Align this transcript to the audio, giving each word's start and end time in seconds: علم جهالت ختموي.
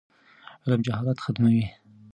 علم 0.63 0.81
جهالت 0.87 1.17
ختموي. 1.25 1.63